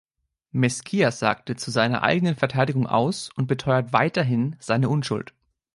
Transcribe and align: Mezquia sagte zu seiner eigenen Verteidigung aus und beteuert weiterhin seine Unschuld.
Mezquia 0.51 1.11
sagte 1.11 1.55
zu 1.55 1.69
seiner 1.69 2.01
eigenen 2.01 2.33
Verteidigung 2.35 2.87
aus 2.87 3.29
und 3.35 3.45
beteuert 3.45 3.93
weiterhin 3.93 4.55
seine 4.59 4.89
Unschuld. 4.89 5.35